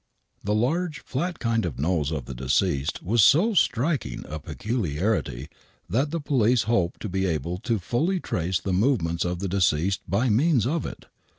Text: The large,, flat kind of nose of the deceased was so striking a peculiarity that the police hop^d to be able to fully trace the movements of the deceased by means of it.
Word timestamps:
The 0.43 0.55
large,, 0.55 1.01
flat 1.01 1.37
kind 1.37 1.63
of 1.63 1.77
nose 1.77 2.11
of 2.11 2.25
the 2.25 2.33
deceased 2.33 3.03
was 3.03 3.23
so 3.23 3.53
striking 3.53 4.25
a 4.27 4.39
peculiarity 4.39 5.47
that 5.87 6.09
the 6.09 6.19
police 6.19 6.65
hop^d 6.65 6.97
to 7.01 7.07
be 7.07 7.27
able 7.27 7.59
to 7.59 7.77
fully 7.77 8.19
trace 8.19 8.59
the 8.59 8.73
movements 8.73 9.23
of 9.25 9.37
the 9.37 9.47
deceased 9.47 10.01
by 10.09 10.27
means 10.27 10.65
of 10.65 10.87
it. 10.87 11.05